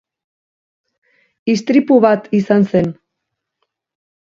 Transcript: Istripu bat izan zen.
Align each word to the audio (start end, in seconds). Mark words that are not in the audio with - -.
Istripu 1.53 1.99
bat 2.07 2.27
izan 2.41 2.69
zen. 2.75 2.91